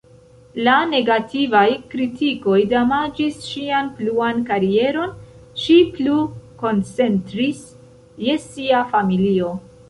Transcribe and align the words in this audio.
La 0.67 0.75
negativaj 0.91 1.65
kritikoj 1.91 2.57
damaĝis 2.71 3.37
ŝian 3.49 3.91
pluan 3.99 4.41
karieron, 4.47 5.13
ŝi 5.65 5.77
plu 5.99 6.17
koncentris 6.65 7.63
je 8.27 8.41
sia 8.49 8.83
familio. 8.97 9.53